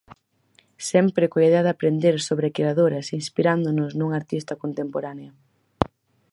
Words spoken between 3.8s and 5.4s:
nunha artista contemporánea.